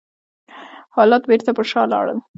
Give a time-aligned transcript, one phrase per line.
[0.95, 2.19] حالات بېرته پر شا لاړل.